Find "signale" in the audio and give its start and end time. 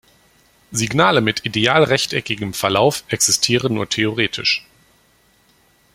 0.71-1.21